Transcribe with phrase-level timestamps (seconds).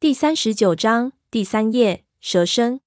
[0.00, 2.80] 第三十九章第三页，蛇声。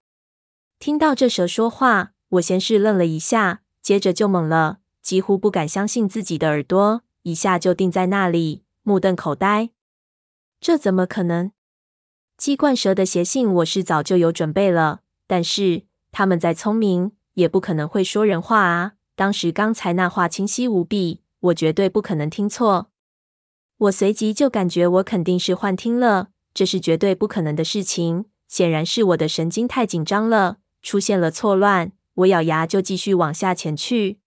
[0.80, 9.70] 听到这蛇说话，我先是愣了一下，接着就懵了，几乎不敢相信自己的耳朵，一下就定在那里，目瞪口呆。
[10.60, 11.52] 这怎么可能？
[12.36, 18.94] 鸡冠蛇的邪性我是早就有准备了，但是它们再聪明，也不可能会说人话啊！
[19.16, 22.90] 当时刚才那话清晰无比，我绝对不可能听错。
[23.78, 28.26] 我随即就感觉我肯定是幻听了，这是绝对不可能的事情。
[28.48, 30.58] 显然是我的神经太紧张了。
[30.82, 34.20] 出现了错乱，我咬牙就继续往下潜去。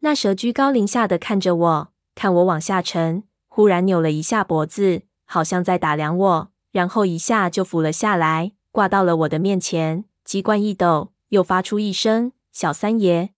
[0.00, 10.04] 那蛇居高临下的看着我，看我往下沉，忽然扭了一下脖子，好像在打量我，然后一下就浮了下来，挂到了我的面前。
[10.24, 13.34] 机关一抖，又发出一声“小三爷”，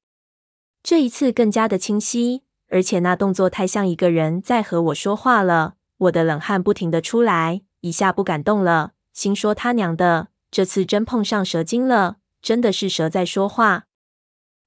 [0.85, 5.75] 这一次更加的清晰，而且那动作太像一个人在和我说话了。
[5.99, 12.17] 我的冷汗不停的出来，一下不敢动了，心说他娘的，这次真碰上蛇精了。
[12.43, 13.87] 真的是蛇在说话，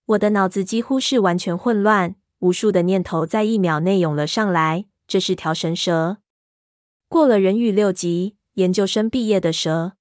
[0.05, 4.85] 我的脑子几乎是完全混乱，无数的念头在一秒内涌了上来。
[5.07, 6.17] 这是条神蛇，
[7.07, 9.93] 过了人语六级，研究生毕业的蛇。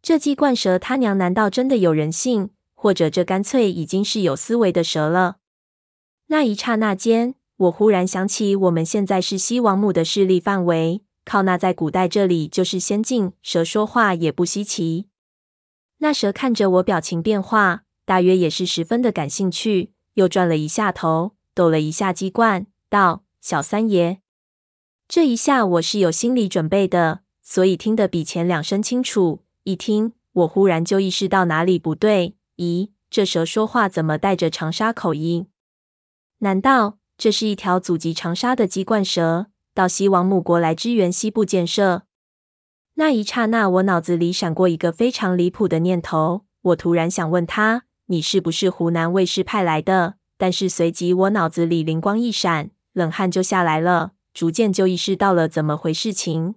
[0.00, 2.50] 这鸡冠蛇他娘难道真的有人性？
[2.74, 5.36] 或者这干脆已经是有思维的蛇了？
[6.28, 15.06] 那一刹那间，我忽然想起，我们现在是西王母的势力范围，靠那在古代这里就是仙境，蛇说话也不稀奇。
[15.98, 24.18] 那蛇看着我，表情变化，大约也是十分的感兴趣，又转了一下头，抖了一下鸡冠，道：“小三爷。”
[25.06, 29.44] 这一下我是有心理准备的，所以听得比前两声清楚。
[29.62, 32.34] 一听，我忽然就意识到哪里不对。
[32.56, 35.46] 咦，这蛇说话怎么带着长沙口音？
[36.38, 42.02] 难道这是一条祖籍长沙的鸡冠蛇，到西王母国来支援西部建设？
[42.94, 46.44] 那一刹那，我脑子里闪过一个非常离谱的念头。
[46.62, 56.54] 我突然想问他：“你是不是湖南卫视派来的？”但是随即我脑子里灵光一闪，冷汗就下来了，逐渐就意识到了怎么回事情。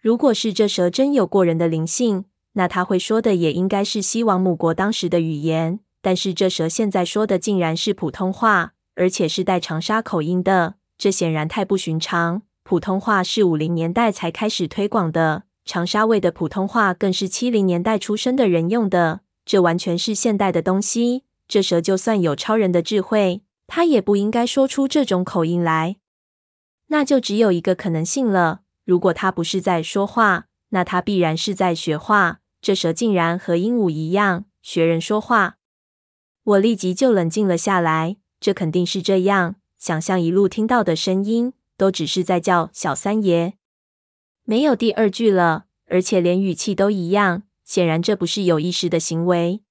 [0.00, 5.80] 如果是这蛇真有过人的灵性，那他会说的也应该是西王母国当时的语言。
[6.00, 12.42] 但是这蛇现在说的竟然是普通话，而且是带长沙口音的，这显然太不寻常。
[12.62, 21.24] 普通话是五零年代才开始推广的，长沙味的普通话更是七零年代出生的人用的，这完全是现代的东西。
[21.46, 25.96] 这蛇就算有超人的智慧，他也不应该说出这种口音来。
[26.86, 32.40] 那就只有一个可能性了，如果他不是在说话，那他必然是在学话。
[32.62, 35.56] 这蛇竟然和鹦鹉一样学人说话，
[36.44, 38.16] 我立即就冷静了下来。
[38.40, 41.52] 这肯定是这样，想象一路听到的声音。
[41.76, 43.54] 都只是在叫小三爷，
[44.44, 47.42] 没有第二句了，而且连语气都一样。
[47.64, 49.62] 显然这不是有意识的行为。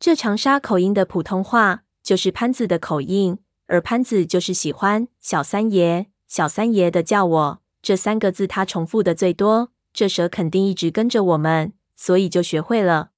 [0.00, 3.38] 这长沙口音的普通话就是潘子的口音，
[3.68, 7.62] 而潘子就是喜欢小三爷、小三爷的叫我。
[7.80, 9.70] 这三个字他重复的最多。
[9.94, 13.12] 这蛇肯定一直跟着我们，所以就学会了。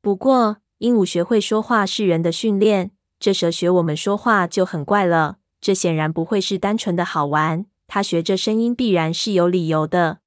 [0.00, 5.38] 不过鹦鹉学会说话是人的训练，这蛇学我们说话就很怪了。
[5.60, 10.20] 这显然不会是单纯的好玩，他学这声音必然是有理由的。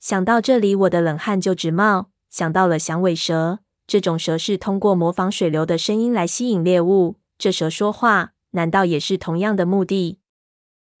[0.00, 2.10] 想到这里，我的冷汗就直冒。
[2.30, 7.16] 想到了响尾蛇，这种蛇是通过模仿水流的声音来吸引猎物。
[7.36, 10.18] 这蛇说话，难道也是同样的目的？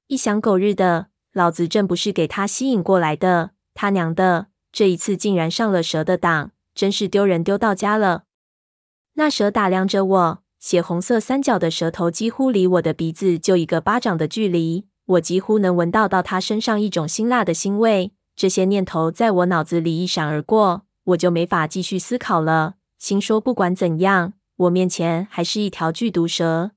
[0.08, 8.24] 一想，狗日的，老子正不是给它吸引过来的，他娘的，这一次竟然上了蛇的当，真是丢人丢到家了。
[9.14, 10.42] 那蛇打量着我。
[10.58, 18.12] 血红色三角的舌头几乎离我的鼻子就一个巴掌的距离，我几乎能闻到到它身上一种辛辣的腥味。
[18.34, 22.74] 这些念头在我脑子里一闪而过，我就没法继续思考了。
[22.98, 26.72] 心说不管怎样，我面前还是一条剧毒蛇。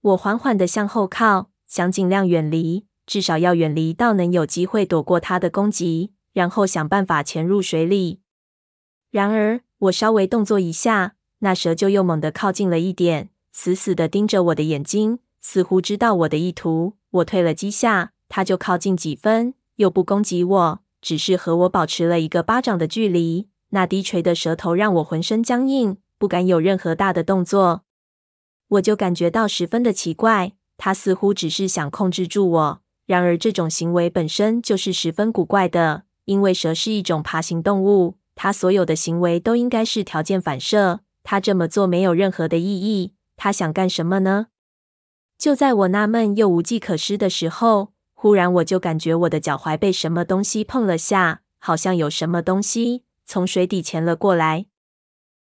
[0.00, 8.20] 我缓缓地向后靠，想尽量远离，至少要远离到能有机会躲过它的攻击，然后想办法潜入水里。
[9.10, 11.15] 然而，我稍微动作一下。
[11.40, 16.94] 那蛇就又猛地靠近了一点，死死地盯着我的眼睛，似乎知道我的意图。
[17.10, 23.48] 我退了几下，它就靠近几分，又不攻击我，只是和我保持了一个巴掌的距离。
[23.70, 27.82] 那低垂的舌头让我浑身僵硬，不敢有任何大的动作。
[28.68, 32.80] 我就感觉到十分的奇怪，它似乎只是想控制住我。
[33.06, 41.00] 然而这种行为本身就是十分古怪的，因为蛇是一种爬行动物，它所有的行为都应该是条件反射。
[41.28, 43.14] 他这么做没有任何的意义。
[43.36, 44.46] 他想干什么呢？
[45.36, 54.66] 就在我纳闷又无计可施的时候，忽然我就感觉我的脚踝被什么东西碰了下，好像有什么东西从水底潜了过来。